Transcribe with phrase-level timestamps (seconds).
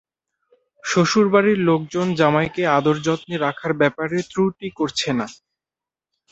[0.83, 5.27] শ্বশুর বাড়ির লোকজন জামাইকে আদর যত্নে রাখার ব্যাপারে ত্রুটি করছে না।